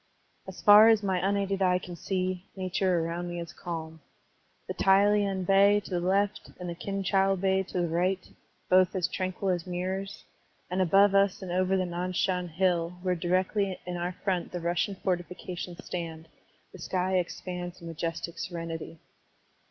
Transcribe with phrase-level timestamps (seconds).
[0.47, 4.01] As far as my imaided eye can see, nature around me is calm.
[4.67, 8.27] The Tai lien Bay to the left and the Kin chou Bay to the right,
[8.67, 10.23] both as tranquil as mirrors,
[10.71, 14.59] and above us and over the Nan Shan Hill, where directly in our front the
[14.59, 16.27] Russian fortifications stand,
[16.73, 18.97] the sky expands in majestic serenity.